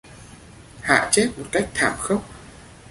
[0.81, 2.23] Hạ Chết một cách thảm khốc